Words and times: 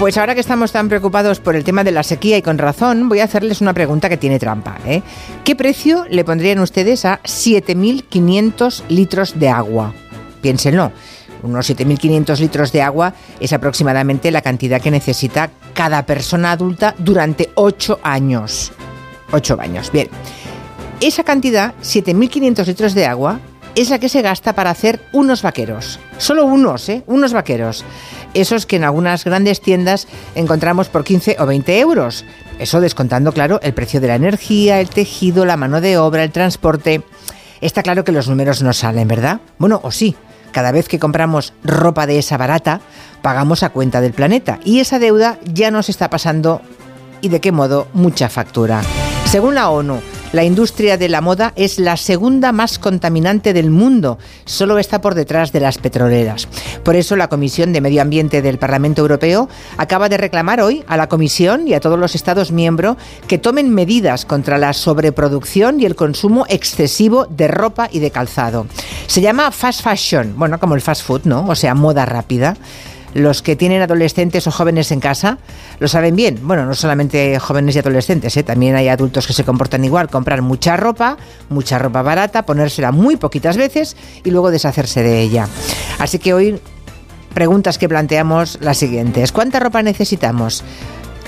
Pues 0.00 0.16
ahora 0.16 0.34
que 0.34 0.40
estamos 0.40 0.72
tan 0.72 0.88
preocupados 0.88 1.40
por 1.40 1.54
el 1.54 1.62
tema 1.62 1.84
de 1.84 1.90
la 1.90 2.02
sequía 2.02 2.38
y 2.38 2.42
con 2.42 2.56
razón, 2.56 3.10
voy 3.10 3.20
a 3.20 3.24
hacerles 3.24 3.60
una 3.60 3.74
pregunta 3.74 4.08
que 4.08 4.16
tiene 4.16 4.38
trampa. 4.38 4.78
¿eh? 4.86 5.02
¿Qué 5.44 5.54
precio 5.54 6.06
le 6.08 6.24
pondrían 6.24 6.58
ustedes 6.60 7.04
a 7.04 7.20
7.500 7.22 8.84
litros 8.88 9.38
de 9.38 9.50
agua? 9.50 9.92
Piénsenlo. 10.40 10.90
Unos 11.42 11.68
7.500 11.68 12.38
litros 12.38 12.72
de 12.72 12.80
agua 12.80 13.12
es 13.40 13.52
aproximadamente 13.52 14.30
la 14.30 14.40
cantidad 14.40 14.80
que 14.80 14.90
necesita 14.90 15.50
cada 15.74 16.06
persona 16.06 16.52
adulta 16.52 16.94
durante 16.96 17.50
8 17.54 18.00
años. 18.02 18.72
8 19.32 19.58
años, 19.60 19.92
bien. 19.92 20.08
Esa 21.02 21.24
cantidad, 21.24 21.74
7.500 21.82 22.66
litros 22.66 22.94
de 22.94 23.04
agua, 23.04 23.38
es 23.80 23.90
la 23.90 23.98
que 23.98 24.08
se 24.08 24.22
gasta 24.22 24.54
para 24.54 24.70
hacer 24.70 25.00
unos 25.12 25.42
vaqueros. 25.42 25.98
Solo 26.18 26.44
unos, 26.44 26.88
¿eh? 26.88 27.02
Unos 27.06 27.32
vaqueros. 27.32 27.84
Esos 28.34 28.66
que 28.66 28.76
en 28.76 28.84
algunas 28.84 29.24
grandes 29.24 29.60
tiendas 29.60 30.06
encontramos 30.34 30.88
por 30.88 31.04
15 31.04 31.36
o 31.38 31.46
20 31.46 31.78
euros. 31.80 32.24
Eso 32.58 32.80
descontando, 32.80 33.32
claro, 33.32 33.58
el 33.62 33.72
precio 33.72 34.00
de 34.00 34.08
la 34.08 34.16
energía, 34.16 34.80
el 34.80 34.90
tejido, 34.90 35.46
la 35.46 35.56
mano 35.56 35.80
de 35.80 35.96
obra, 35.98 36.24
el 36.24 36.30
transporte. 36.30 37.02
Está 37.60 37.82
claro 37.82 38.04
que 38.04 38.12
los 38.12 38.28
números 38.28 38.62
no 38.62 38.72
salen, 38.72 39.08
¿verdad? 39.08 39.40
Bueno, 39.58 39.80
o 39.82 39.90
sí. 39.90 40.14
Cada 40.52 40.72
vez 40.72 40.88
que 40.88 40.98
compramos 40.98 41.52
ropa 41.62 42.06
de 42.06 42.18
esa 42.18 42.36
barata, 42.36 42.80
pagamos 43.22 43.62
a 43.62 43.70
cuenta 43.70 44.00
del 44.00 44.12
planeta. 44.12 44.58
Y 44.64 44.80
esa 44.80 44.98
deuda 44.98 45.38
ya 45.44 45.70
nos 45.70 45.88
está 45.88 46.10
pasando, 46.10 46.60
y 47.20 47.28
de 47.28 47.40
qué 47.40 47.52
modo, 47.52 47.86
mucha 47.92 48.28
factura. 48.28 48.82
Según 49.26 49.54
la 49.54 49.70
ONU, 49.70 50.00
la 50.32 50.44
industria 50.44 50.96
de 50.96 51.08
la 51.08 51.20
moda 51.20 51.52
es 51.56 51.78
la 51.78 51.96
segunda 51.96 52.52
más 52.52 52.78
contaminante 52.78 53.52
del 53.52 53.70
mundo, 53.70 54.18
solo 54.44 54.78
está 54.78 55.00
por 55.00 55.14
detrás 55.14 55.52
de 55.52 55.60
las 55.60 55.78
petroleras. 55.78 56.48
Por 56.84 56.96
eso 56.96 57.16
la 57.16 57.28
Comisión 57.28 57.72
de 57.72 57.80
Medio 57.80 58.02
Ambiente 58.02 58.40
del 58.42 58.58
Parlamento 58.58 59.02
Europeo 59.02 59.48
acaba 59.76 60.08
de 60.08 60.18
reclamar 60.18 60.60
hoy 60.60 60.84
a 60.86 60.96
la 60.96 61.08
Comisión 61.08 61.66
y 61.66 61.74
a 61.74 61.80
todos 61.80 61.98
los 61.98 62.14
Estados 62.14 62.52
miembros 62.52 62.96
que 63.26 63.38
tomen 63.38 63.70
medidas 63.70 64.24
contra 64.24 64.58
la 64.58 64.72
sobreproducción 64.72 65.80
y 65.80 65.84
el 65.84 65.96
consumo 65.96 66.46
excesivo 66.48 67.26
de 67.26 67.48
ropa 67.48 67.88
y 67.90 67.98
de 67.98 68.10
calzado. 68.10 68.66
Se 69.06 69.20
llama 69.20 69.50
fast 69.50 69.82
fashion, 69.82 70.34
bueno, 70.36 70.60
como 70.60 70.74
el 70.74 70.80
fast 70.80 71.02
food, 71.02 71.22
¿no? 71.24 71.46
O 71.48 71.54
sea, 71.54 71.74
moda 71.74 72.06
rápida 72.06 72.56
los 73.14 73.42
que 73.42 73.56
tienen 73.56 73.82
adolescentes 73.82 74.46
o 74.46 74.50
jóvenes 74.50 74.92
en 74.92 75.00
casa 75.00 75.38
lo 75.78 75.88
saben 75.88 76.16
bien. 76.16 76.38
Bueno, 76.42 76.66
no 76.66 76.74
solamente 76.74 77.38
jóvenes 77.38 77.76
y 77.76 77.78
adolescentes, 77.78 78.36
¿eh? 78.36 78.42
también 78.42 78.76
hay 78.76 78.88
adultos 78.88 79.26
que 79.26 79.32
se 79.32 79.44
comportan 79.44 79.84
igual. 79.84 80.08
Comprar 80.08 80.42
mucha 80.42 80.76
ropa, 80.76 81.16
mucha 81.48 81.78
ropa 81.78 82.02
barata, 82.02 82.44
ponérsela 82.44 82.92
muy 82.92 83.16
poquitas 83.16 83.56
veces 83.56 83.96
y 84.24 84.30
luego 84.30 84.50
deshacerse 84.50 85.02
de 85.02 85.20
ella. 85.20 85.48
Así 85.98 86.18
que 86.18 86.34
hoy 86.34 86.60
preguntas 87.34 87.78
que 87.78 87.88
planteamos 87.88 88.58
las 88.60 88.78
siguientes. 88.78 89.32
¿Cuánta 89.32 89.60
ropa 89.60 89.82
necesitamos? 89.82 90.64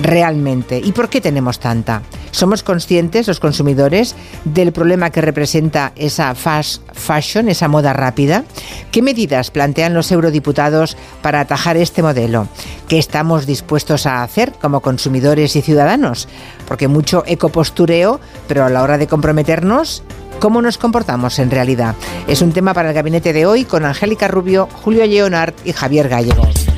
realmente 0.00 0.80
y 0.82 0.92
por 0.92 1.08
qué 1.08 1.20
tenemos 1.20 1.60
tanta. 1.60 2.02
¿Somos 2.30 2.62
conscientes, 2.62 3.26
los 3.26 3.40
consumidores, 3.40 4.14
del 4.44 4.72
problema 4.72 5.10
que 5.10 5.20
representa 5.20 5.92
esa 5.96 6.34
fast 6.34 6.82
fashion, 6.92 7.48
esa 7.48 7.68
moda 7.68 7.92
rápida? 7.92 8.44
¿Qué 8.90 9.02
medidas 9.02 9.50
plantean 9.50 9.94
los 9.94 10.12
eurodiputados 10.12 10.96
para 11.22 11.40
atajar 11.40 11.76
este 11.76 12.02
modelo? 12.02 12.48
¿Qué 12.88 12.98
estamos 12.98 13.46
dispuestos 13.46 14.06
a 14.06 14.22
hacer 14.22 14.52
como 14.60 14.80
consumidores 14.80 15.56
y 15.56 15.62
ciudadanos? 15.62 16.28
Porque 16.68 16.88
mucho 16.88 17.24
ecopostureo, 17.26 18.20
pero 18.46 18.64
a 18.64 18.70
la 18.70 18.82
hora 18.82 18.98
de 18.98 19.06
comprometernos, 19.06 20.02
¿Cómo 20.38 20.62
nos 20.62 20.78
comportamos 20.78 21.38
en 21.38 21.50
realidad? 21.50 21.94
Es 22.26 22.40
un 22.40 22.52
tema 22.52 22.72
para 22.72 22.88
el 22.88 22.94
gabinete 22.94 23.34
de 23.34 23.44
hoy 23.44 23.66
con 23.66 23.84
Angélica 23.84 24.26
Rubio, 24.26 24.68
Julio 24.82 25.04
Leonard 25.04 25.52
y 25.66 25.72
Javier 25.72 26.08
Gallegos. 26.08 26.69